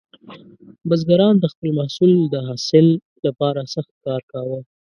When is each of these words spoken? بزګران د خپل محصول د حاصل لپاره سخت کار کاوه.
بزګران 0.87 1.35
د 1.39 1.45
خپل 1.53 1.69
محصول 1.79 2.11
د 2.33 2.35
حاصل 2.47 2.87
لپاره 3.25 3.61
سخت 3.73 3.93
کار 4.05 4.21
کاوه. 4.31 4.59